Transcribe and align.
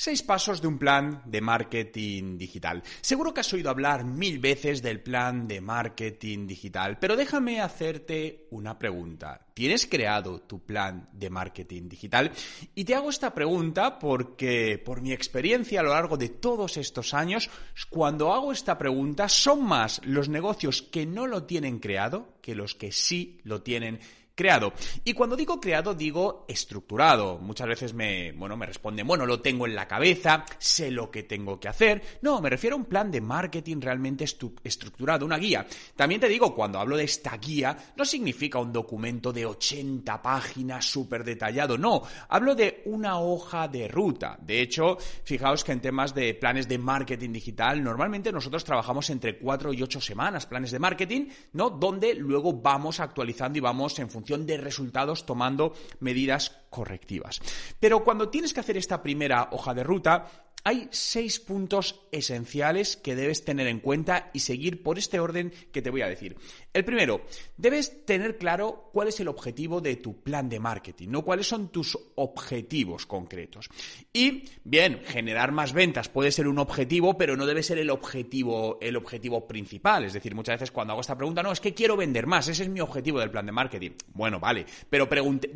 Seis 0.00 0.22
pasos 0.22 0.62
de 0.62 0.68
un 0.68 0.78
plan 0.78 1.22
de 1.24 1.40
marketing 1.40 2.38
digital. 2.38 2.84
Seguro 3.00 3.34
que 3.34 3.40
has 3.40 3.52
oído 3.52 3.68
hablar 3.68 4.04
mil 4.04 4.38
veces 4.38 4.80
del 4.80 5.02
plan 5.02 5.48
de 5.48 5.60
marketing 5.60 6.46
digital, 6.46 7.00
pero 7.00 7.16
déjame 7.16 7.60
hacerte 7.60 8.46
una 8.52 8.78
pregunta. 8.78 9.44
¿Tienes 9.52 9.88
creado 9.88 10.42
tu 10.42 10.64
plan 10.64 11.08
de 11.12 11.30
marketing 11.30 11.88
digital? 11.88 12.30
Y 12.76 12.84
te 12.84 12.94
hago 12.94 13.10
esta 13.10 13.34
pregunta 13.34 13.98
porque, 13.98 14.78
por 14.78 15.02
mi 15.02 15.10
experiencia 15.10 15.80
a 15.80 15.82
lo 15.82 15.90
largo 15.90 16.16
de 16.16 16.28
todos 16.28 16.76
estos 16.76 17.12
años, 17.12 17.50
cuando 17.90 18.32
hago 18.32 18.52
esta 18.52 18.78
pregunta, 18.78 19.28
son 19.28 19.64
más 19.64 20.00
los 20.04 20.28
negocios 20.28 20.80
que 20.80 21.06
no 21.06 21.26
lo 21.26 21.42
tienen 21.42 21.80
creado 21.80 22.38
que 22.40 22.54
los 22.54 22.76
que 22.76 22.92
sí 22.92 23.40
lo 23.42 23.62
tienen 23.62 23.98
creado. 24.38 24.72
Y 25.02 25.14
cuando 25.14 25.34
digo 25.34 25.60
creado, 25.60 25.94
digo 25.94 26.46
estructurado. 26.46 27.38
Muchas 27.38 27.66
veces 27.66 27.92
me, 27.92 28.30
bueno, 28.30 28.56
me 28.56 28.66
responden, 28.66 29.04
bueno, 29.04 29.26
lo 29.26 29.40
tengo 29.40 29.66
en 29.66 29.74
la 29.74 29.88
cabeza, 29.88 30.44
sé 30.58 30.92
lo 30.92 31.10
que 31.10 31.24
tengo 31.24 31.58
que 31.58 31.66
hacer. 31.66 32.20
No, 32.22 32.40
me 32.40 32.48
refiero 32.48 32.76
a 32.76 32.78
un 32.78 32.84
plan 32.84 33.10
de 33.10 33.20
marketing 33.20 33.80
realmente 33.80 34.24
estructurado, 34.24 35.26
una 35.26 35.38
guía. 35.38 35.66
También 35.96 36.20
te 36.20 36.28
digo, 36.28 36.54
cuando 36.54 36.78
hablo 36.78 36.96
de 36.96 37.02
esta 37.02 37.36
guía, 37.36 37.76
no 37.96 38.04
significa 38.04 38.60
un 38.60 38.72
documento 38.72 39.32
de 39.32 39.44
80 39.44 40.22
páginas 40.22 40.88
súper 40.88 41.24
detallado, 41.24 41.76
no, 41.76 42.02
hablo 42.28 42.54
de 42.54 42.82
una 42.84 43.18
hoja 43.18 43.66
de 43.66 43.88
ruta. 43.88 44.38
De 44.40 44.60
hecho, 44.60 44.98
fijaos 45.24 45.64
que 45.64 45.72
en 45.72 45.80
temas 45.80 46.14
de 46.14 46.34
planes 46.34 46.68
de 46.68 46.78
marketing 46.78 47.32
digital, 47.32 47.82
normalmente 47.82 48.30
nosotros 48.30 48.62
trabajamos 48.62 49.10
entre 49.10 49.36
4 49.36 49.72
y 49.72 49.82
8 49.82 50.00
semanas, 50.00 50.46
planes 50.46 50.70
de 50.70 50.78
marketing, 50.78 51.26
¿no? 51.54 51.70
Donde 51.70 52.14
luego 52.14 52.52
vamos 52.52 53.00
actualizando 53.00 53.58
y 53.58 53.62
vamos 53.62 53.98
en 53.98 54.08
función 54.08 54.27
de 54.36 54.58
resultados 54.58 55.24
tomando 55.24 55.74
medidas 56.00 56.56
correctivas. 56.70 57.40
Pero 57.80 58.04
cuando 58.04 58.28
tienes 58.28 58.52
que 58.52 58.60
hacer 58.60 58.76
esta 58.76 59.02
primera 59.02 59.48
hoja 59.52 59.74
de 59.74 59.84
ruta, 59.84 60.47
hay 60.68 60.86
seis 60.90 61.40
puntos 61.40 61.98
esenciales 62.12 62.98
que 62.98 63.16
debes 63.16 63.42
tener 63.42 63.68
en 63.68 63.80
cuenta 63.80 64.28
y 64.34 64.40
seguir 64.40 64.82
por 64.82 64.98
este 64.98 65.18
orden 65.18 65.50
que 65.72 65.80
te 65.80 65.88
voy 65.88 66.02
a 66.02 66.08
decir. 66.08 66.36
El 66.74 66.84
primero, 66.84 67.22
debes 67.56 68.04
tener 68.04 68.36
claro 68.36 68.90
cuál 68.92 69.08
es 69.08 69.18
el 69.18 69.28
objetivo 69.28 69.80
de 69.80 69.96
tu 69.96 70.22
plan 70.22 70.50
de 70.50 70.60
marketing, 70.60 71.08
¿no? 71.08 71.24
¿Cuáles 71.24 71.46
son 71.46 71.72
tus 71.72 71.98
objetivos 72.16 73.06
concretos? 73.06 73.70
Y, 74.12 74.44
bien, 74.62 75.00
generar 75.06 75.52
más 75.52 75.72
ventas 75.72 76.10
puede 76.10 76.30
ser 76.30 76.46
un 76.46 76.58
objetivo, 76.58 77.16
pero 77.16 77.34
no 77.34 77.46
debe 77.46 77.62
ser 77.62 77.78
el 77.78 77.88
objetivo, 77.88 78.76
el 78.82 78.96
objetivo 78.96 79.48
principal. 79.48 80.04
Es 80.04 80.12
decir, 80.12 80.34
muchas 80.34 80.56
veces 80.56 80.70
cuando 80.70 80.92
hago 80.92 81.00
esta 81.00 81.16
pregunta, 81.16 81.42
no, 81.42 81.50
es 81.50 81.60
que 81.60 81.72
quiero 81.72 81.96
vender 81.96 82.26
más, 82.26 82.46
ese 82.46 82.64
es 82.64 82.68
mi 82.68 82.80
objetivo 82.80 83.20
del 83.20 83.30
plan 83.30 83.46
de 83.46 83.52
marketing. 83.52 83.92
Bueno, 84.12 84.38
vale, 84.38 84.66
pero 84.90 85.08
pregunte, 85.08 85.50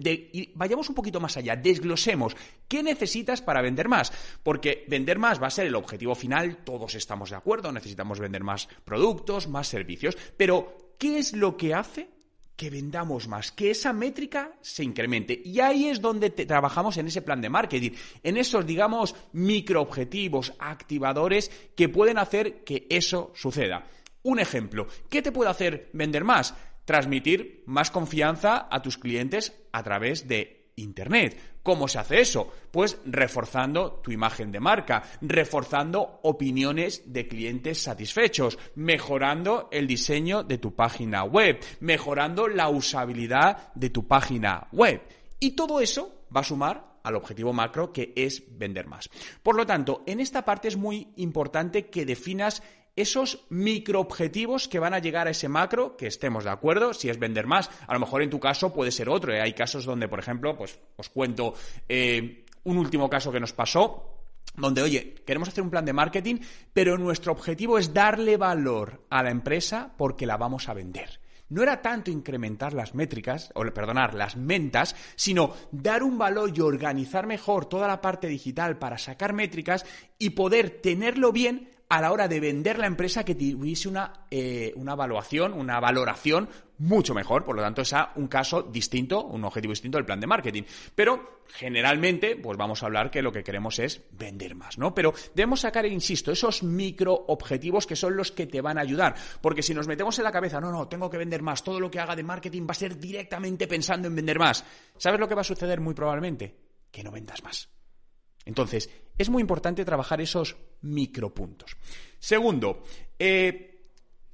vayamos 0.55 0.89
un 0.89 0.95
poquito 0.95 1.21
más 1.21 1.37
allá, 1.37 1.55
desglosemos, 1.55 2.35
¿qué 2.67 2.83
necesitas 2.83 3.43
para 3.43 3.61
vender 3.61 3.91
más? 3.91 4.11
Porque 4.43 4.87
vender 4.89 5.02
más 5.19 5.43
va 5.43 5.49
a 5.49 5.51
ser 5.51 5.67
el 5.67 5.75
objetivo 5.75 6.15
final, 6.15 6.59
todos 6.65 6.95
estamos 6.95 7.31
de 7.31 7.37
acuerdo, 7.37 7.73
necesitamos 7.73 8.21
vender 8.21 8.43
más 8.43 8.69
productos, 8.85 9.49
más 9.49 9.69
servicios, 9.69 10.17
pero 10.37 10.95
¿qué 10.99 11.19
es 11.19 11.33
lo 11.33 11.57
que 11.57 11.75
hace 11.75 12.09
que 12.57 12.71
vendamos 12.71 13.27
más, 13.27 13.51
que 13.51 13.73
esa 13.73 13.93
métrica 13.93 14.53
se 14.61 14.85
incremente. 14.85 15.41
Y 15.45 15.59
ahí 15.59 15.89
es 15.89 16.01
donde 16.01 16.31
trabajamos 16.31 16.97
en 16.97 17.09
ese 17.09 17.23
plan 17.23 17.41
de 17.41 17.49
marketing, 17.49 17.91
en 18.23 18.37
esos, 18.37 18.65
digamos, 18.65 19.17
microobjetivos, 19.33 20.53
activadores 20.61 21.51
que 21.75 21.89
pueden 21.89 22.19
hacer 22.19 22.63
que 22.63 22.87
eso 22.89 23.33
suceda. 23.35 23.89
Un 24.23 24.39
ejemplo, 24.39 24.87
¿qué 25.09 25.23
te 25.23 25.33
puede 25.33 25.51
hacer 25.51 25.91
vender 25.93 26.23
más? 26.23 26.55
Transmitir 26.85 27.65
más 27.67 27.91
confianza 27.91 28.69
a 28.71 28.81
tus 28.81 28.97
clientes 28.97 29.55
a 29.73 29.83
través 29.83 30.29
de 30.29 30.62
Internet. 30.77 31.59
¿Cómo 31.63 31.87
se 31.87 31.99
hace 31.99 32.21
eso? 32.21 32.53
Pues 32.71 32.99
reforzando 33.05 34.01
tu 34.03 34.11
imagen 34.11 34.51
de 34.51 34.61
marca, 34.61 35.03
reforzando 35.21 36.21
opiniones 36.23 37.13
de 37.13 37.29
clientes 37.29 37.83
satisfechos, 37.83 38.59
mejorando 38.75 39.69
el 39.71 39.87
diseño 39.87 40.43
de 40.43 40.59
tu 40.59 40.75
página 40.75 41.25
web, 41.25 41.61
mejorando 41.81 42.49
la 42.49 42.69
usabilidad 42.69 43.73
de 43.75 43.91
tu 43.91 44.07
página 44.07 44.67
web. 44.73 45.03
Y 45.39 45.53
todo 45.53 45.81
eso 45.81 46.27
va 46.35 46.41
a 46.41 46.45
sumar 46.45 46.93
al 47.03 47.17
objetivo 47.17 47.53
macro 47.53 47.93
que 47.93 48.13
es 48.17 48.43
vender 48.59 48.87
más. 48.87 49.09
Por 49.43 49.57
lo 49.57 49.67
tanto, 49.67 50.03
en 50.07 50.21
esta 50.21 50.45
parte 50.45 50.69
es 50.69 50.77
muy 50.77 51.09
importante 51.17 51.87
que 51.87 52.07
definas 52.07 52.63
esos 52.97 53.47
microobjetivos 53.49 54.69
que 54.69 54.79
van 54.79 54.95
a 54.95 54.99
llegar 54.99 55.27
a 55.27 55.31
ese 55.31 55.49
macro, 55.49 55.97
que 55.97 56.07
estemos 56.07 56.45
de 56.45 56.51
acuerdo, 56.51 56.93
si 56.93 57.09
es 57.09 57.19
vender 57.19 57.47
más, 57.47 57.71
a 57.87 57.95
lo 57.95 58.01
mejor 58.01 58.23
en 58.23 58.31
tu 58.31 58.39
caso 58.39 58.73
puede 58.73 58.91
ser 58.91 59.09
otro. 59.09 59.33
¿eh? 59.33 59.41
Hay 59.41 59.55
casos 59.55 59.85
donde, 59.85 60.09
por 60.09 60.19
ejemplo, 60.19 60.57
pues 60.57 60.79
os 60.97 61.09
cuento 61.09 61.55
eh, 61.89 62.45
un 62.65 62.79
último 62.79 63.09
caso 63.09 63.33
que 63.33 63.41
nos 63.41 63.53
pasó, 63.53 64.09
donde, 64.55 64.83
oye, 64.83 65.15
queremos 65.27 65.49
hacer 65.49 65.65
un 65.65 65.71
plan 65.71 65.85
de 65.85 65.95
marketing, 65.95 66.37
pero 66.73 66.99
nuestro 66.99 67.33
objetivo 67.33 67.79
es 67.79 67.95
darle 67.95 68.37
valor 68.37 69.07
a 69.09 69.23
la 69.23 69.31
empresa 69.31 69.95
porque 69.97 70.27
la 70.27 70.37
vamos 70.37 70.69
a 70.69 70.75
vender. 70.75 71.21
No 71.49 71.63
era 71.63 71.83
tanto 71.83 72.11
incrementar 72.11 72.73
las 72.73 72.95
métricas, 72.95 73.53
o 73.55 73.63
perdonar, 73.63 74.15
las 74.15 74.37
mentas, 74.37 74.97
sino 75.17 75.55
dar 75.71 76.03
un 76.03 76.17
valor 76.17 76.51
y 76.55 76.61
organizar 76.63 77.27
mejor 77.27 77.67
toda 77.67 77.87
la 77.87 78.01
parte 78.01 78.27
digital 78.27 78.79
para 78.79 78.97
sacar 78.97 79.35
métricas 79.35 79.85
y 80.19 80.31
poder 80.31 80.81
tenerlo 80.81 81.31
bien 81.31 81.69
a 81.93 82.01
la 82.01 82.11
hora 82.11 82.27
de 82.27 82.41
vender 82.41 82.79
la 82.79 82.87
empresa 82.87 83.23
que 83.23 83.35
tuviese 83.35 83.87
una, 83.87 84.25
eh, 84.31 84.73
una 84.77 84.95
evaluación, 84.95 85.53
una 85.53 85.79
valoración 85.79 86.49
mucho 86.79 87.13
mejor. 87.13 87.45
Por 87.45 87.55
lo 87.55 87.61
tanto, 87.61 87.83
es 87.83 87.95
un 88.17 88.29
caso 88.29 88.63
distinto, 88.63 89.23
un 89.27 89.45
objetivo 89.45 89.73
distinto 89.73 89.99
del 89.99 90.07
plan 90.07 90.19
de 90.19 90.27
marketing. 90.27 90.63
Pero 90.95 91.43
generalmente, 91.49 92.37
pues 92.37 92.57
vamos 92.57 92.83
a 92.83 92.87
hablar 92.87 93.11
que 93.11 93.21
lo 93.21 93.31
que 93.31 93.45
queremos 93.45 93.79
es 93.79 94.01
vender 94.13 94.55
más, 94.55 94.79
¿no? 94.79 94.95
Pero 94.95 95.13
debemos 95.35 95.61
sacar, 95.61 95.85
insisto, 95.85 96.33
esos 96.33 96.63
micro 96.63 97.27
objetivos 97.29 97.87
que 97.87 97.95
son 97.95 98.17
los 98.17 98.33
que 98.33 98.47
te 98.47 98.63
van 98.63 98.79
a 98.79 98.81
ayudar. 98.81 99.15
Porque 99.43 99.63
si 99.63 99.75
nos 99.75 99.87
metemos 99.87 100.19
en 100.19 100.25
la 100.25 100.33
cabeza, 100.33 100.63
no, 100.63 100.73
no, 100.73 100.89
tengo 100.89 101.11
que 101.11 101.19
vender 101.19 101.43
más, 101.43 101.63
todo 101.63 101.79
lo 101.79 101.91
que 101.91 102.01
haga 102.01 102.17
de 102.17 102.23
marketing 102.23 102.63
va 102.63 102.71
a 102.73 102.75
ser 102.75 102.99
directamente 102.99 103.67
pensando 103.67 104.09
en 104.09 104.17
vender 104.17 104.39
más. 104.39 104.65
¿Sabes 104.97 105.21
lo 105.21 105.29
que 105.29 105.35
va 105.35 105.43
a 105.43 105.45
suceder 105.45 105.83
muy 105.83 105.93
probablemente? 105.93 106.57
Que 106.91 107.05
no 107.05 107.11
vendas 107.11 107.43
más. 107.43 107.69
Entonces, 108.47 108.89
es 109.17 109.31
muy 109.31 109.41
importante 109.41 109.85
trabajar 109.85 110.21
esos 110.21 110.57
micropuntos. 110.83 111.77
Segundo, 112.19 112.83
eh, 113.19 113.87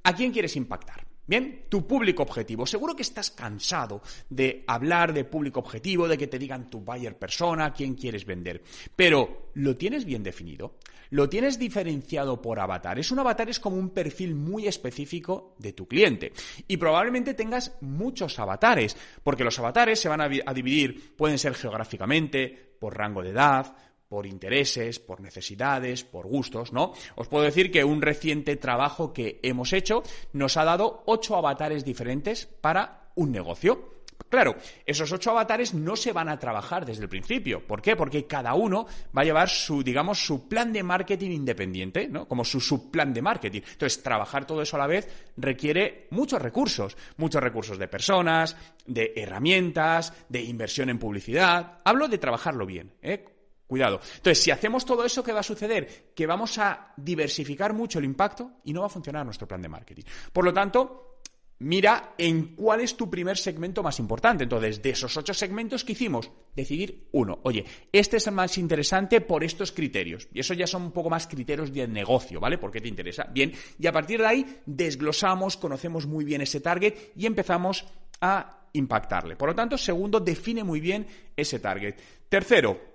¿a 0.03 0.15
quién 0.15 0.31
quieres 0.31 0.55
impactar? 0.55 1.09
Bien, 1.29 1.65
tu 1.69 1.85
público 1.85 2.23
objetivo. 2.23 2.65
Seguro 2.65 2.95
que 2.95 3.03
estás 3.03 3.29
cansado 3.29 4.01
de 4.29 4.63
hablar 4.65 5.13
de 5.13 5.25
público 5.25 5.59
objetivo, 5.59 6.07
de 6.07 6.17
que 6.17 6.25
te 6.25 6.39
digan 6.39 6.71
tu 6.71 6.79
buyer 6.79 7.19
persona, 7.19 7.71
quién 7.71 7.93
quieres 7.93 8.25
vender. 8.25 8.63
Pero, 8.95 9.51
¿lo 9.53 9.75
tienes 9.75 10.05
bien 10.05 10.23
definido? 10.23 10.79
¿Lo 11.11 11.29
tienes 11.29 11.59
diferenciado 11.59 12.41
por 12.41 12.59
avatares? 12.59 13.11
Un 13.11 13.19
avatar 13.19 13.47
es 13.47 13.59
como 13.59 13.77
un 13.77 13.91
perfil 13.91 14.33
muy 14.33 14.67
específico 14.67 15.53
de 15.59 15.73
tu 15.73 15.87
cliente. 15.87 16.33
Y 16.67 16.77
probablemente 16.77 17.35
tengas 17.35 17.77
muchos 17.81 18.39
avatares, 18.39 18.97
porque 19.21 19.43
los 19.43 19.59
avatares 19.59 19.99
se 19.99 20.09
van 20.09 20.21
a 20.21 20.53
dividir, 20.53 21.15
pueden 21.15 21.37
ser 21.37 21.53
geográficamente, 21.53 22.75
por 22.79 22.97
rango 22.97 23.21
de 23.21 23.29
edad, 23.29 23.75
por 24.09 24.25
intereses, 24.25 24.99
por 24.99 25.21
necesidades, 25.21 26.03
por 26.03 26.27
gustos, 26.27 26.73
¿no? 26.73 26.93
Os 27.15 27.27
puedo 27.27 27.45
decir 27.45 27.71
que 27.71 27.83
un 27.83 28.01
reciente 28.01 28.55
trabajo 28.55 29.13
que 29.13 29.39
hemos 29.43 29.71
hecho 29.71 30.01
nos 30.33 30.57
ha 30.57 30.65
dado 30.65 31.03
ocho 31.05 31.37
avatares 31.37 31.85
diferentes 31.85 32.47
para 32.47 33.11
un 33.15 33.31
negocio. 33.31 33.99
Claro, 34.27 34.55
esos 34.85 35.11
ocho 35.11 35.31
avatares 35.31 35.73
no 35.73 35.95
se 35.95 36.11
van 36.11 36.27
a 36.27 36.37
trabajar 36.37 36.85
desde 36.85 37.03
el 37.03 37.09
principio. 37.09 37.65
¿Por 37.65 37.81
qué? 37.81 37.95
Porque 37.95 38.25
cada 38.25 38.53
uno 38.53 38.85
va 39.15 39.21
a 39.21 39.25
llevar 39.25 39.49
su, 39.49 39.81
digamos, 39.81 40.23
su 40.23 40.47
plan 40.47 40.73
de 40.73 40.83
marketing 40.83 41.31
independiente, 41.31 42.07
¿no? 42.07 42.27
Como 42.27 42.43
su 42.43 42.59
subplan 42.59 43.13
de 43.13 43.21
marketing. 43.21 43.61
Entonces, 43.61 44.03
trabajar 44.03 44.45
todo 44.45 44.61
eso 44.61 44.75
a 44.75 44.79
la 44.79 44.87
vez 44.87 45.07
requiere 45.37 46.07
muchos 46.11 46.41
recursos. 46.41 46.97
Muchos 47.17 47.41
recursos 47.41 47.77
de 47.79 47.87
personas, 47.87 48.55
de 48.85 49.13
herramientas, 49.15 50.13
de 50.27 50.41
inversión 50.41 50.89
en 50.89 50.99
publicidad. 50.99 51.79
Hablo 51.83 52.07
de 52.07 52.17
trabajarlo 52.17 52.65
bien, 52.65 52.91
¿eh? 53.01 53.38
Cuidado. 53.69 54.01
Entonces, 54.15 54.43
si 54.43 54.49
hacemos 54.49 54.83
todo 54.83 55.05
eso, 55.05 55.23
¿qué 55.23 55.31
va 55.31 55.41
a 55.41 55.43
suceder? 55.43 56.11
Que 56.15 56.25
vamos 56.25 56.57
a 56.57 56.91
diversificar 56.97 57.71
mucho 57.71 57.99
el 57.99 58.05
impacto 58.05 58.53
y 58.63 58.73
no 58.73 58.81
va 58.81 58.87
a 58.87 58.89
funcionar 58.89 59.23
nuestro 59.23 59.47
plan 59.47 59.61
de 59.61 59.69
marketing. 59.69 60.01
Por 60.33 60.43
lo 60.43 60.51
tanto, 60.51 61.19
mira 61.59 62.15
en 62.17 62.55
cuál 62.55 62.81
es 62.81 62.97
tu 62.97 63.11
primer 63.11 63.37
segmento 63.37 63.83
más 63.83 63.99
importante. 63.99 64.45
Entonces, 64.45 64.81
de 64.81 64.89
esos 64.89 65.15
ocho 65.15 65.35
segmentos 65.35 65.83
que 65.83 65.91
hicimos, 65.91 66.31
decidir 66.55 67.09
uno. 67.11 67.41
Oye, 67.43 67.63
este 67.91 68.17
es 68.17 68.25
el 68.25 68.33
más 68.33 68.57
interesante 68.57 69.21
por 69.21 69.43
estos 69.43 69.71
criterios. 69.71 70.27
Y 70.33 70.39
eso 70.39 70.55
ya 70.55 70.65
son 70.65 70.81
un 70.81 70.91
poco 70.91 71.11
más 71.11 71.27
criterios 71.27 71.71
de 71.71 71.87
negocio, 71.87 72.39
¿vale? 72.39 72.57
¿Por 72.57 72.71
qué 72.71 72.81
te 72.81 72.87
interesa? 72.87 73.25
Bien. 73.31 73.53
Y 73.77 73.85
a 73.85 73.91
partir 73.91 74.21
de 74.21 74.25
ahí, 74.25 74.61
desglosamos, 74.65 75.57
conocemos 75.57 76.07
muy 76.07 76.25
bien 76.25 76.41
ese 76.41 76.59
target 76.59 77.11
y 77.15 77.27
empezamos 77.27 77.85
a 78.19 78.65
impactarle. 78.73 79.35
Por 79.35 79.49
lo 79.49 79.55
tanto, 79.55 79.77
segundo, 79.77 80.19
define 80.19 80.63
muy 80.63 80.79
bien 80.79 81.05
ese 81.37 81.59
target. 81.59 81.95
Tercero, 82.29 82.89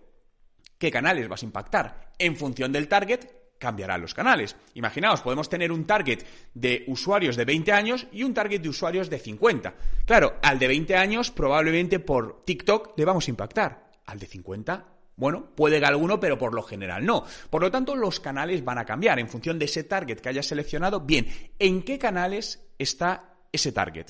qué 0.84 0.90
canales 0.90 1.28
vas 1.28 1.42
a 1.42 1.46
impactar. 1.46 2.10
En 2.19 2.36
función 2.36 2.70
del 2.70 2.88
target, 2.88 3.20
cambiarán 3.58 4.02
los 4.02 4.12
canales. 4.12 4.54
Imaginaos, 4.75 5.22
podemos 5.22 5.48
tener 5.48 5.72
un 5.72 5.86
target 5.86 6.26
de 6.52 6.84
usuarios 6.88 7.36
de 7.36 7.46
20 7.46 7.72
años 7.72 8.06
y 8.12 8.22
un 8.22 8.34
target 8.34 8.60
de 8.60 8.69
usuarios 8.69 9.08
de 9.08 9.19
50. 9.19 9.75
Claro, 10.04 10.34
al 10.42 10.58
de 10.58 10.69
20 10.69 10.94
años 10.94 11.31
probablemente 11.31 12.00
por 12.00 12.44
TikTok 12.44 12.98
le 12.98 13.04
vamos 13.06 13.26
a 13.26 13.31
impactar. 13.31 13.92
Al 14.04 14.19
de 14.19 14.26
50 14.26 14.84
Bueno, 15.16 15.54
puede 15.54 15.81
que 15.81 15.86
alguno, 15.86 16.20
pero 16.20 16.36
por 16.36 16.52
lo 16.52 16.62
general 16.62 17.06
no. 17.06 17.25
Por 17.48 17.62
lo 17.62 17.70
tanto, 17.70 17.96
los 17.96 18.20
canales 18.20 18.62
van 18.62 18.76
a 18.76 18.84
cambiar 18.84 19.19
en 19.19 19.31
función 19.31 19.58
de 19.58 19.64
ese 19.64 19.84
target 19.84 20.20
que 20.20 20.28
hayas 20.28 20.46
seleccionado. 20.46 21.00
Bien, 21.00 21.26
¿en 21.58 21.82
qué 21.82 21.98
canales 21.98 22.60
está 22.78 23.38
ese 23.50 23.72
target? 23.72 24.08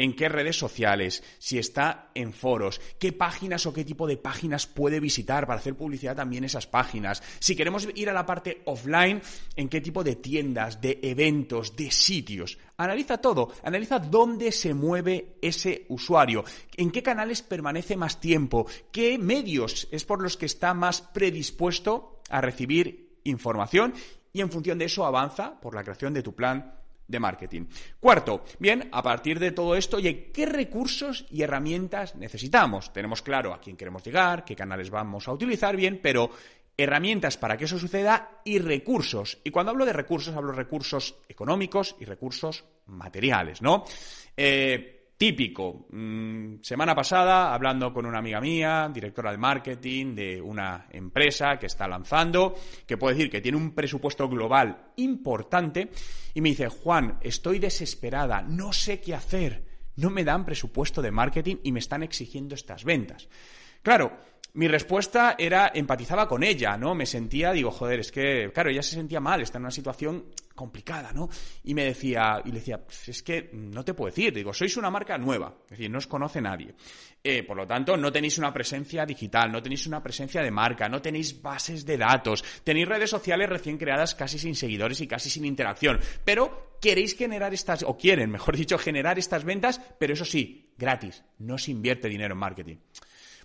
En 0.00 0.14
qué 0.14 0.30
redes 0.30 0.56
sociales, 0.56 1.22
si 1.38 1.58
está 1.58 2.08
en 2.14 2.32
foros, 2.32 2.80
qué 2.98 3.12
páginas 3.12 3.66
o 3.66 3.74
qué 3.74 3.84
tipo 3.84 4.06
de 4.06 4.16
páginas 4.16 4.66
puede 4.66 4.98
visitar 4.98 5.46
para 5.46 5.60
hacer 5.60 5.74
publicidad 5.74 6.16
también 6.16 6.42
esas 6.42 6.66
páginas. 6.66 7.22
Si 7.38 7.54
queremos 7.54 7.86
ir 7.94 8.08
a 8.08 8.14
la 8.14 8.24
parte 8.24 8.62
offline, 8.64 9.20
en 9.56 9.68
qué 9.68 9.82
tipo 9.82 10.02
de 10.02 10.16
tiendas, 10.16 10.80
de 10.80 11.00
eventos, 11.02 11.76
de 11.76 11.90
sitios. 11.90 12.56
Analiza 12.78 13.18
todo, 13.18 13.52
analiza 13.62 13.98
dónde 13.98 14.52
se 14.52 14.72
mueve 14.72 15.36
ese 15.42 15.84
usuario, 15.90 16.44
en 16.78 16.90
qué 16.90 17.02
canales 17.02 17.42
permanece 17.42 17.94
más 17.94 18.20
tiempo, 18.20 18.66
qué 18.90 19.18
medios 19.18 19.86
es 19.90 20.06
por 20.06 20.22
los 20.22 20.38
que 20.38 20.46
está 20.46 20.72
más 20.72 21.02
predispuesto 21.02 22.22
a 22.30 22.40
recibir 22.40 23.18
información 23.24 23.92
y 24.32 24.40
en 24.40 24.50
función 24.50 24.78
de 24.78 24.86
eso 24.86 25.04
avanza 25.04 25.60
por 25.60 25.74
la 25.74 25.82
creación 25.82 26.14
de 26.14 26.22
tu 26.22 26.34
plan 26.34 26.79
de 27.10 27.20
marketing. 27.20 27.66
Cuarto, 27.98 28.44
bien, 28.58 28.88
a 28.92 29.02
partir 29.02 29.38
de 29.38 29.52
todo 29.52 29.74
esto, 29.74 29.96
oye, 29.96 30.30
¿qué 30.32 30.46
recursos 30.46 31.26
y 31.30 31.42
herramientas 31.42 32.14
necesitamos? 32.14 32.92
Tenemos 32.92 33.22
claro 33.22 33.52
a 33.52 33.60
quién 33.60 33.76
queremos 33.76 34.04
llegar, 34.04 34.44
qué 34.44 34.54
canales 34.54 34.90
vamos 34.90 35.26
a 35.28 35.32
utilizar, 35.32 35.76
bien, 35.76 36.00
pero 36.02 36.30
herramientas 36.76 37.36
para 37.36 37.56
que 37.56 37.64
eso 37.64 37.78
suceda 37.78 38.40
y 38.44 38.58
recursos. 38.58 39.38
Y 39.44 39.50
cuando 39.50 39.70
hablo 39.70 39.84
de 39.84 39.92
recursos, 39.92 40.34
hablo 40.34 40.52
de 40.52 40.58
recursos 40.58 41.16
económicos 41.28 41.96
y 42.00 42.04
recursos 42.04 42.64
materiales, 42.86 43.60
¿no? 43.60 43.84
Eh, 44.36 44.99
Típico. 45.20 45.84
Mm, 45.90 46.62
semana 46.62 46.94
pasada, 46.94 47.52
hablando 47.52 47.92
con 47.92 48.06
una 48.06 48.20
amiga 48.20 48.40
mía, 48.40 48.90
directora 48.90 49.30
de 49.30 49.36
marketing 49.36 50.14
de 50.14 50.40
una 50.40 50.86
empresa 50.90 51.58
que 51.58 51.66
está 51.66 51.86
lanzando, 51.86 52.54
que 52.86 52.96
puede 52.96 53.16
decir 53.16 53.30
que 53.30 53.42
tiene 53.42 53.58
un 53.58 53.74
presupuesto 53.74 54.30
global 54.30 54.92
importante, 54.96 55.90
y 56.32 56.40
me 56.40 56.48
dice, 56.48 56.68
Juan, 56.68 57.18
estoy 57.20 57.58
desesperada, 57.58 58.40
no 58.40 58.72
sé 58.72 58.98
qué 59.02 59.14
hacer, 59.14 59.62
no 59.96 60.08
me 60.08 60.24
dan 60.24 60.46
presupuesto 60.46 61.02
de 61.02 61.10
marketing 61.10 61.56
y 61.64 61.72
me 61.72 61.80
están 61.80 62.02
exigiendo 62.02 62.54
estas 62.54 62.84
ventas. 62.84 63.28
Claro, 63.82 64.16
mi 64.54 64.68
respuesta 64.68 65.36
era, 65.38 65.70
empatizaba 65.74 66.26
con 66.26 66.42
ella, 66.42 66.78
¿no? 66.78 66.94
Me 66.94 67.04
sentía, 67.04 67.52
digo, 67.52 67.70
joder, 67.70 68.00
es 68.00 68.10
que, 68.10 68.50
claro, 68.54 68.70
ella 68.70 68.82
se 68.82 68.94
sentía 68.94 69.20
mal, 69.20 69.42
está 69.42 69.58
en 69.58 69.64
una 69.64 69.70
situación 69.70 70.24
complicada, 70.60 71.10
¿no? 71.14 71.30
Y 71.64 71.72
me 71.72 71.86
decía, 71.86 72.42
y 72.44 72.50
le 72.50 72.58
decía, 72.58 72.84
es 73.06 73.22
que 73.22 73.48
no 73.54 73.82
te 73.82 73.94
puedo 73.94 74.10
decir, 74.10 74.34
digo, 74.34 74.52
sois 74.52 74.76
una 74.76 74.90
marca 74.90 75.16
nueva, 75.16 75.54
es 75.64 75.70
decir, 75.70 75.90
no 75.90 75.96
os 75.96 76.06
conoce 76.06 76.42
nadie. 76.42 76.74
Eh, 77.24 77.44
por 77.44 77.56
lo 77.56 77.66
tanto, 77.66 77.96
no 77.96 78.12
tenéis 78.12 78.36
una 78.36 78.52
presencia 78.52 79.06
digital, 79.06 79.50
no 79.50 79.62
tenéis 79.62 79.86
una 79.86 80.02
presencia 80.02 80.42
de 80.42 80.50
marca, 80.50 80.86
no 80.86 81.00
tenéis 81.00 81.40
bases 81.40 81.86
de 81.86 81.96
datos, 81.96 82.44
tenéis 82.62 82.86
redes 82.86 83.08
sociales 83.08 83.48
recién 83.48 83.78
creadas 83.78 84.14
casi 84.14 84.38
sin 84.38 84.54
seguidores 84.54 85.00
y 85.00 85.06
casi 85.06 85.30
sin 85.30 85.46
interacción, 85.46 85.98
pero 86.26 86.76
queréis 86.78 87.16
generar 87.16 87.54
estas, 87.54 87.82
o 87.82 87.96
quieren, 87.96 88.30
mejor 88.30 88.54
dicho, 88.54 88.76
generar 88.76 89.18
estas 89.18 89.44
ventas, 89.44 89.80
pero 89.98 90.12
eso 90.12 90.26
sí, 90.26 90.74
gratis, 90.76 91.24
no 91.38 91.56
se 91.56 91.70
invierte 91.70 92.10
dinero 92.10 92.34
en 92.34 92.38
marketing 92.38 92.76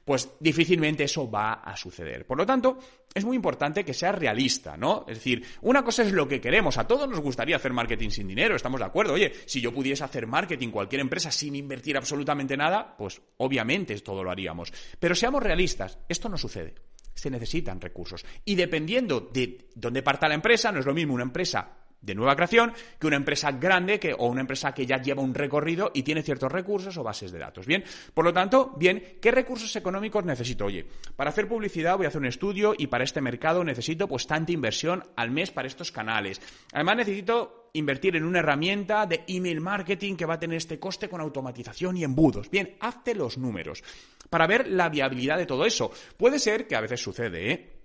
pues 0.05 0.29
difícilmente 0.39 1.03
eso 1.03 1.29
va 1.29 1.53
a 1.53 1.75
suceder. 1.75 2.25
Por 2.25 2.37
lo 2.37 2.45
tanto, 2.45 2.77
es 3.13 3.25
muy 3.25 3.35
importante 3.35 3.83
que 3.83 3.93
sea 3.93 4.11
realista, 4.11 4.77
¿no? 4.77 5.03
Es 5.07 5.17
decir, 5.17 5.43
una 5.61 5.83
cosa 5.83 6.03
es 6.03 6.11
lo 6.11 6.27
que 6.27 6.39
queremos, 6.39 6.77
a 6.77 6.87
todos 6.87 7.09
nos 7.09 7.19
gustaría 7.19 7.55
hacer 7.55 7.73
marketing 7.73 8.09
sin 8.09 8.27
dinero, 8.27 8.55
estamos 8.55 8.79
de 8.79 8.85
acuerdo. 8.85 9.13
Oye, 9.13 9.33
si 9.45 9.59
yo 9.59 9.73
pudiese 9.73 10.03
hacer 10.03 10.27
marketing 10.27 10.69
cualquier 10.69 11.01
empresa 11.01 11.31
sin 11.31 11.55
invertir 11.55 11.97
absolutamente 11.97 12.55
nada, 12.55 12.95
pues 12.95 13.19
obviamente 13.37 13.99
todo 13.99 14.23
lo 14.23 14.31
haríamos. 14.31 14.71
Pero 14.99 15.15
seamos 15.15 15.41
realistas, 15.41 15.97
esto 16.07 16.29
no 16.29 16.37
sucede 16.37 16.75
se 17.15 17.29
necesitan 17.29 17.79
recursos. 17.79 18.25
Y 18.43 18.55
dependiendo 18.55 19.21
de 19.21 19.69
dónde 19.73 20.03
parta 20.03 20.27
la 20.27 20.35
empresa, 20.35 20.73
no 20.73 20.81
es 20.81 20.85
lo 20.85 20.93
mismo 20.93 21.13
una 21.13 21.23
empresa 21.23 21.84
de 22.05 22.15
nueva 22.15 22.35
creación 22.35 22.73
que 22.99 23.07
una 23.07 23.15
empresa 23.15 23.51
grande 23.51 23.99
que, 23.99 24.13
o 24.13 24.27
una 24.27 24.41
empresa 24.41 24.73
que 24.73 24.85
ya 24.85 25.01
lleva 25.01 25.23
un 25.23 25.33
recorrido 25.33 25.91
y 25.93 26.03
tiene 26.03 26.21
ciertos 26.21 26.51
recursos 26.51 26.95
o 26.97 27.03
bases 27.03 27.31
de 27.31 27.39
datos. 27.39 27.65
Bien, 27.65 27.83
por 28.13 28.25
lo 28.25 28.33
tanto, 28.33 28.73
bien, 28.77 29.17
¿qué 29.19 29.31
recursos 29.31 29.75
económicos 29.75 30.23
necesito? 30.23 30.65
Oye, 30.65 30.85
para 31.15 31.31
hacer 31.31 31.47
publicidad 31.47 31.97
voy 31.97 32.05
a 32.05 32.09
hacer 32.09 32.21
un 32.21 32.27
estudio 32.27 32.75
y 32.77 32.87
para 32.87 33.03
este 33.03 33.21
mercado 33.21 33.63
necesito 33.63 34.07
pues 34.07 34.27
tanta 34.27 34.51
inversión 34.51 35.03
al 35.15 35.31
mes 35.31 35.51
para 35.51 35.67
estos 35.67 35.91
canales. 35.91 36.41
Además 36.71 36.97
necesito 36.97 37.69
invertir 37.73 38.15
en 38.15 38.23
una 38.23 38.39
herramienta 38.39 39.05
de 39.05 39.23
email 39.27 39.59
marketing 39.59 40.15
que 40.15 40.25
va 40.25 40.35
a 40.35 40.39
tener 40.39 40.57
este 40.57 40.79
coste 40.79 41.09
con 41.09 41.19
automatización 41.19 41.97
y 41.97 42.03
embudos. 42.03 42.49
Bien, 42.49 42.77
hazte 42.79 43.15
los 43.15 43.37
números 43.37 43.83
para 44.29 44.47
ver 44.47 44.67
la 44.67 44.89
viabilidad 44.89 45.37
de 45.37 45.45
todo 45.45 45.65
eso. 45.65 45.91
Puede 46.17 46.39
ser 46.39 46.67
que 46.67 46.75
a 46.75 46.81
veces 46.81 47.01
sucede, 47.01 47.51
¿eh? 47.51 47.75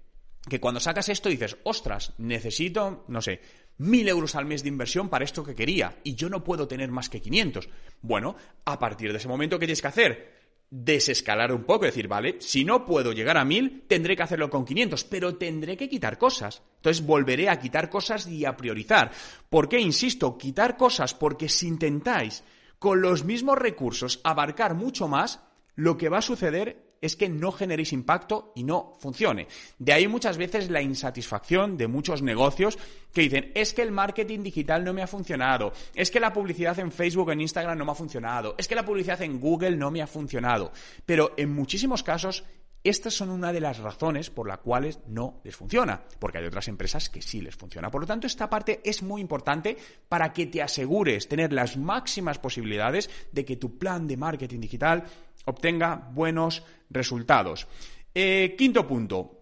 que 0.49 0.61
cuando 0.61 0.81
sacas 0.81 1.09
esto 1.09 1.29
dices, 1.29 1.57
ostras, 1.65 2.15
necesito, 2.19 3.05
no 3.09 3.21
sé, 3.21 3.41
mil 3.81 4.07
euros 4.09 4.35
al 4.35 4.45
mes 4.45 4.63
de 4.63 4.69
inversión 4.69 5.09
para 5.09 5.25
esto 5.25 5.43
que 5.43 5.55
quería 5.55 5.97
y 6.05 6.15
yo 6.15 6.29
no 6.29 6.45
puedo 6.45 6.69
tener 6.69 6.91
más 6.91 7.09
que 7.09 7.21
500. 7.21 7.69
Bueno, 8.03 8.37
a 8.67 8.79
partir 8.79 9.11
de 9.11 9.17
ese 9.19 9.27
momento, 9.27 9.59
¿qué 9.59 9.67
tienes 9.67 9.81
que 9.81 9.89
hacer? 9.89 10.41
Desescalar 10.69 11.51
un 11.53 11.65
poco, 11.65 11.87
decir, 11.87 12.07
vale, 12.07 12.37
si 12.41 12.65
no 12.65 12.85
puedo 12.85 13.13
llegar 13.13 13.39
a 13.39 13.45
mil, 13.45 13.85
tendré 13.89 14.15
que 14.15 14.23
hacerlo 14.23 14.51
con 14.51 14.67
500, 14.67 15.05
pero 15.05 15.37
tendré 15.37 15.79
que 15.79 15.89
quitar 15.89 16.19
cosas. 16.19 16.63
Entonces 16.77 17.05
volveré 17.05 17.49
a 17.49 17.59
quitar 17.59 17.89
cosas 17.89 18.27
y 18.27 18.45
a 18.45 18.55
priorizar. 18.55 19.11
¿Por 19.49 19.69
qué 19.69 19.81
insisto? 19.81 20.37
Quitar 20.37 20.77
cosas 20.77 21.15
porque 21.15 21.49
si 21.49 21.67
intentáis 21.67 22.45
con 22.79 23.01
los 23.01 23.25
mismos 23.25 23.59
recursos 23.59 24.21
abarcar 24.25 24.75
mucho 24.75 25.09
más, 25.09 25.41
lo 25.75 25.97
que 25.97 26.11
va 26.11 26.19
a 26.19 26.23
suceder 26.23 26.90
es 27.01 27.17
que 27.17 27.29
no 27.29 27.53
generéis 27.53 27.93
impacto 27.93 28.53
y 28.55 28.65
no 28.65 28.97
funcione. 28.99 29.49
De 29.79 29.93
ahí 29.93 30.07
muchas 30.09 30.37
veces 30.37 30.71
la 30.71 30.83
insatisfacción 30.83 31.77
de 31.77 31.89
muchos 31.89 32.23
negocios 32.23 32.79
que 33.13 33.23
dicen, 33.23 33.53
es 33.55 33.75
que 33.75 33.83
el 33.83 33.91
marketing 33.91 34.43
digital 34.43 34.85
no 34.85 34.93
me 34.93 35.03
ha 35.03 35.07
funcionado, 35.07 35.73
es 35.95 36.11
que 36.11 36.21
la 36.21 36.33
publicidad 36.33 36.79
en 36.79 36.93
Facebook 36.93 37.31
en 37.31 37.41
Instagram 37.41 37.79
no 37.79 37.85
me 37.85 37.93
ha 37.93 37.97
funcionado, 37.97 38.55
es 38.59 38.69
que 38.69 38.75
la 38.75 38.85
publicidad 38.85 39.21
en 39.23 39.41
Google 39.41 39.77
no 39.77 39.91
me 39.91 40.03
ha 40.03 40.07
funcionado. 40.07 40.73
Pero 41.07 41.33
en 41.37 41.53
muchísimos 41.53 42.03
casos 42.03 42.45
estas 42.83 43.13
son 43.13 43.29
una 43.29 43.53
de 43.53 43.61
las 43.61 43.79
razones 43.79 44.31
por 44.31 44.49
las 44.49 44.59
cuales 44.59 45.01
no 45.07 45.43
les 45.45 45.55
funciona, 45.55 46.03
porque 46.19 46.39
hay 46.39 46.47
otras 46.47 46.67
empresas 46.69 47.11
que 47.11 47.21
sí 47.21 47.43
les 47.43 47.55
funciona. 47.55 47.91
Por 47.91 48.01
lo 48.01 48.07
tanto, 48.07 48.27
esta 48.27 48.49
parte 48.49 48.81
es 48.83 49.03
muy 49.03 49.21
importante 49.21 49.77
para 50.09 50.33
que 50.33 50.47
te 50.47 50.63
asegures 50.63 51.29
tener 51.29 51.53
las 51.53 51.77
máximas 51.77 52.39
posibilidades 52.39 53.11
de 53.33 53.45
que 53.45 53.57
tu 53.57 53.77
plan 53.77 54.07
de 54.07 54.17
marketing 54.17 54.61
digital 54.61 55.05
obtenga 55.45 56.09
buenos 56.13 56.63
resultados. 56.91 57.67
Eh, 58.15 58.55
quinto 58.59 58.87
punto, 58.87 59.41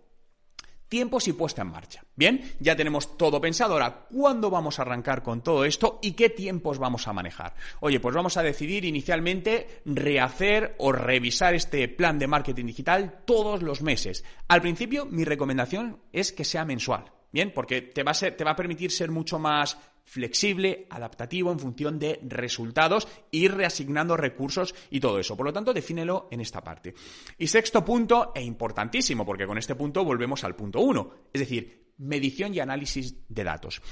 tiempos 0.89 1.29
y 1.29 1.33
puesta 1.33 1.63
en 1.63 1.69
marcha. 1.69 2.03
Bien, 2.17 2.43
ya 2.61 2.75
tenemos 2.75 3.17
todo 3.17 3.41
pensado. 3.41 3.75
Ahora, 3.75 4.07
¿cuándo 4.11 4.51
vamos 4.51 4.79
a 4.79 4.83
arrancar 4.83 5.23
con 5.23 5.43
todo 5.43 5.65
esto 5.65 5.99
y 6.03 6.13
qué 6.13 6.31
tiempos 6.31 6.79
vamos 6.79 7.07
a 7.07 7.13
manejar? 7.13 7.55
Oye, 7.81 8.01
pues 8.01 8.15
vamos 8.15 8.37
a 8.37 8.43
decidir 8.43 8.85
inicialmente 8.85 9.83
rehacer 9.85 10.75
o 10.79 10.93
revisar 10.93 11.55
este 11.55 11.89
plan 11.89 12.19
de 12.19 12.27
marketing 12.27 12.67
digital 12.67 13.23
todos 13.25 13.63
los 13.63 13.83
meses. 13.83 14.25
Al 14.49 14.63
principio, 14.63 15.07
mi 15.07 15.25
recomendación 15.25 16.01
es 16.13 16.33
que 16.33 16.45
sea 16.45 16.65
mensual. 16.65 17.13
Bien, 17.31 17.53
porque 17.53 17.83
te 17.83 18.03
va 18.03 18.13
a, 18.13 18.15
te 18.15 18.45
va 18.45 18.53
a 18.53 18.57
permitir 18.57 18.91
ser 18.91 19.11
mucho 19.11 19.39
más 19.39 19.77
flexible, 20.09 20.87
adaptativo 20.89 21.53
en 21.53 21.59
función 21.59 21.99
de 21.99 22.19
resultados, 22.23 23.07
ir 23.31 23.55
reasignando 23.55 24.17
recursos 24.17 24.75
y 24.91 25.01
todo 25.01 25.19
eso. 25.19 25.37
Por 25.37 25.47
lo 25.47 25.53
tanto, 25.53 25.75
defínelo 25.75 26.29
en 26.31 26.41
esta 26.41 26.63
parte. 26.65 26.95
Y 27.37 27.47
sexto 27.47 27.85
punto, 27.85 28.33
e 28.35 28.43
importantísimo, 28.43 29.27
porque 29.27 29.47
con 29.47 29.59
este 29.59 29.75
punto 29.75 30.05
volvemos 30.05 30.43
al 30.45 30.57
punto 30.57 30.81
uno, 30.81 31.11
es 31.33 31.41
decir, 31.41 31.93
medición 31.99 32.55
y 32.55 32.61
análisis 32.61 33.15
de 33.29 33.45
datos. 33.45 33.83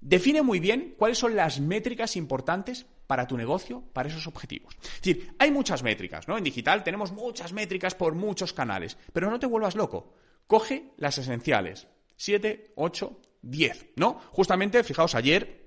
Define 0.00 0.42
muy 0.42 0.60
bien 0.60 0.94
cuáles 0.96 1.18
son 1.18 1.34
las 1.34 1.60
métricas 1.60 2.14
importantes 2.14 2.86
para 3.06 3.26
tu 3.26 3.36
negocio, 3.36 3.82
para 3.92 4.08
esos 4.08 4.26
objetivos. 4.28 4.76
Es 4.80 5.02
decir, 5.02 5.34
hay 5.38 5.50
muchas 5.50 5.82
métricas, 5.82 6.28
¿no? 6.28 6.38
En 6.38 6.44
digital 6.44 6.84
tenemos 6.84 7.10
muchas 7.10 7.52
métricas 7.52 7.94
por 7.94 8.14
muchos 8.14 8.52
canales, 8.52 8.96
pero 9.12 9.28
no 9.28 9.40
te 9.40 9.46
vuelvas 9.46 9.74
loco. 9.74 10.12
Coge 10.46 10.92
las 10.98 11.18
esenciales. 11.18 11.88
7, 12.16 12.74
8, 12.76 13.20
10, 13.42 13.86
¿no? 13.96 14.20
Justamente, 14.30 14.84
fijaos, 14.84 15.14
ayer 15.14 15.63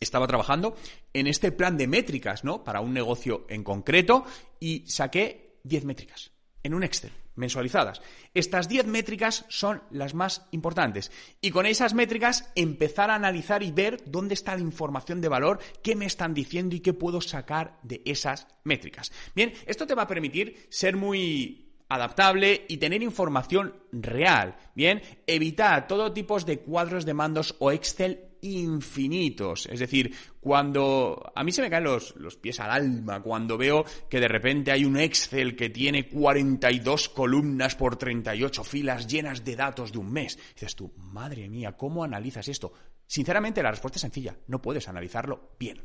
estaba 0.00 0.26
trabajando 0.26 0.76
en 1.12 1.26
este 1.26 1.52
plan 1.52 1.76
de 1.76 1.86
métricas, 1.86 2.44
¿no? 2.44 2.64
Para 2.64 2.80
un 2.80 2.92
negocio 2.92 3.46
en 3.48 3.64
concreto 3.64 4.24
y 4.60 4.84
saqué 4.86 5.58
10 5.64 5.84
métricas 5.84 6.32
en 6.62 6.74
un 6.74 6.82
Excel 6.82 7.12
mensualizadas. 7.36 8.00
Estas 8.34 8.68
10 8.68 8.86
métricas 8.86 9.44
son 9.48 9.82
las 9.90 10.14
más 10.14 10.46
importantes 10.50 11.12
y 11.40 11.50
con 11.50 11.66
esas 11.66 11.94
métricas 11.94 12.50
empezar 12.54 13.10
a 13.10 13.14
analizar 13.14 13.62
y 13.62 13.70
ver 13.70 14.02
dónde 14.06 14.34
está 14.34 14.54
la 14.54 14.62
información 14.62 15.20
de 15.20 15.28
valor, 15.28 15.60
qué 15.82 15.94
me 15.94 16.06
están 16.06 16.34
diciendo 16.34 16.74
y 16.74 16.80
qué 16.80 16.92
puedo 16.92 17.20
sacar 17.20 17.78
de 17.82 18.02
esas 18.04 18.46
métricas. 18.64 19.12
Bien, 19.34 19.52
esto 19.66 19.86
te 19.86 19.94
va 19.94 20.02
a 20.02 20.08
permitir 20.08 20.66
ser 20.70 20.96
muy 20.96 21.66
adaptable 21.88 22.64
y 22.68 22.78
tener 22.78 23.02
información 23.02 23.74
real. 23.92 24.56
Bien, 24.74 25.02
evitar 25.26 25.86
todo 25.86 26.12
tipo 26.12 26.38
de 26.40 26.58
cuadros 26.58 27.04
de 27.04 27.14
mandos 27.14 27.54
o 27.60 27.70
Excel 27.70 28.35
infinitos. 28.46 29.66
Es 29.66 29.80
decir, 29.80 30.14
cuando 30.40 31.32
a 31.34 31.44
mí 31.44 31.52
se 31.52 31.62
me 31.62 31.70
caen 31.70 31.84
los, 31.84 32.14
los 32.16 32.36
pies 32.36 32.60
al 32.60 32.70
alma, 32.70 33.22
cuando 33.22 33.58
veo 33.58 33.84
que 34.08 34.20
de 34.20 34.28
repente 34.28 34.72
hay 34.72 34.84
un 34.84 34.96
Excel 34.96 35.56
que 35.56 35.70
tiene 35.70 36.08
42 36.08 37.08
columnas 37.08 37.74
por 37.74 37.96
38 37.96 38.64
filas 38.64 39.06
llenas 39.06 39.44
de 39.44 39.56
datos 39.56 39.92
de 39.92 39.98
un 39.98 40.12
mes. 40.12 40.38
dices 40.54 40.76
tú, 40.76 40.92
madre 40.96 41.48
mía, 41.48 41.76
¿cómo 41.76 42.04
analizas 42.04 42.48
esto? 42.48 42.72
Sinceramente, 43.06 43.62
la 43.62 43.70
respuesta 43.70 43.96
es 43.96 44.02
sencilla, 44.02 44.36
no 44.48 44.62
puedes 44.62 44.88
analizarlo 44.88 45.50
bien 45.58 45.80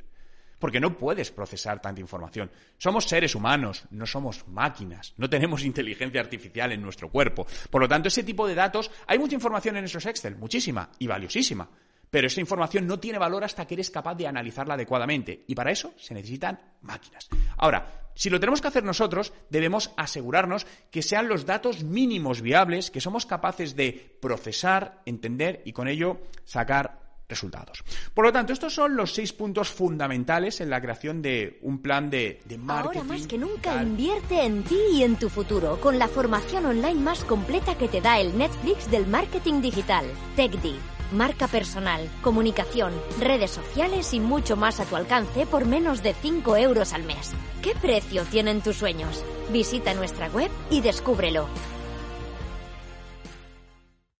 porque 0.61 0.79
no 0.79 0.95
puedes 0.95 1.31
procesar 1.31 1.81
tanta 1.81 1.99
información. 1.99 2.51
Somos 2.77 3.05
seres 3.05 3.33
humanos, 3.33 3.83
no 3.89 4.05
somos 4.05 4.47
máquinas, 4.47 5.15
no 5.17 5.27
tenemos 5.27 5.65
inteligencia 5.65 6.21
artificial 6.21 6.71
en 6.71 6.83
nuestro 6.83 7.09
cuerpo. 7.09 7.47
Por 7.71 7.81
lo 7.81 7.89
tanto, 7.89 8.09
ese 8.09 8.23
tipo 8.23 8.47
de 8.47 8.53
datos, 8.53 8.91
hay 9.07 9.17
mucha 9.17 9.33
información 9.33 9.75
en 9.77 9.85
esos 9.85 10.05
Excel, 10.05 10.35
muchísima 10.35 10.91
y 10.99 11.07
valiosísima. 11.07 11.67
Pero 12.11 12.27
esa 12.27 12.41
información 12.41 12.85
no 12.85 12.99
tiene 12.99 13.17
valor 13.17 13.43
hasta 13.43 13.65
que 13.65 13.73
eres 13.73 13.89
capaz 13.89 14.15
de 14.15 14.27
analizarla 14.27 14.75
adecuadamente. 14.75 15.45
Y 15.47 15.55
para 15.55 15.71
eso 15.71 15.93
se 15.97 16.13
necesitan 16.13 16.59
máquinas. 16.81 17.29
Ahora, 17.57 18.09
si 18.13 18.29
lo 18.29 18.39
tenemos 18.39 18.61
que 18.61 18.67
hacer 18.67 18.83
nosotros, 18.83 19.33
debemos 19.49 19.91
asegurarnos 19.97 20.67
que 20.91 21.01
sean 21.01 21.29
los 21.29 21.45
datos 21.45 21.83
mínimos 21.83 22.41
viables 22.41 22.91
que 22.91 23.01
somos 23.01 23.25
capaces 23.25 23.75
de 23.75 24.17
procesar, 24.21 25.01
entender 25.05 25.63
y 25.65 25.71
con 25.71 25.87
ello 25.87 26.19
sacar 26.43 27.00
resultados. 27.31 27.83
Por 28.13 28.25
lo 28.25 28.31
tanto, 28.31 28.53
estos 28.53 28.73
son 28.73 28.95
los 28.95 29.13
seis 29.13 29.33
puntos 29.33 29.69
fundamentales 29.69 30.61
en 30.61 30.69
la 30.69 30.79
creación 30.79 31.21
de 31.21 31.57
un 31.63 31.81
plan 31.81 32.09
de, 32.09 32.41
de 32.45 32.57
marketing. 32.57 32.99
Ahora 32.99 33.13
más 33.15 33.25
que 33.25 33.37
nunca 33.39 33.81
invierte 33.81 34.43
en 34.43 34.63
ti 34.63 34.77
y 34.93 35.03
en 35.03 35.15
tu 35.15 35.29
futuro 35.29 35.79
con 35.81 35.97
la 35.97 36.07
formación 36.07 36.65
online 36.65 37.01
más 37.01 37.23
completa 37.23 37.75
que 37.75 37.87
te 37.87 38.01
da 38.01 38.19
el 38.19 38.37
Netflix 38.37 38.91
del 38.91 39.07
marketing 39.07 39.61
digital, 39.61 40.05
TechD. 40.35 40.75
Marca 41.13 41.47
personal, 41.47 42.07
comunicación, 42.21 42.93
redes 43.19 43.51
sociales 43.51 44.13
y 44.13 44.19
mucho 44.21 44.55
más 44.55 44.79
a 44.79 44.85
tu 44.85 44.95
alcance 44.95 45.45
por 45.45 45.65
menos 45.65 46.03
de 46.03 46.13
5 46.13 46.55
euros 46.55 46.93
al 46.93 47.03
mes. 47.03 47.31
¿Qué 47.61 47.73
precio 47.75 48.23
tienen 48.23 48.61
tus 48.61 48.77
sueños? 48.77 49.23
Visita 49.51 49.93
nuestra 49.93 50.29
web 50.29 50.49
y 50.69 50.79
descúbrelo 50.79 51.47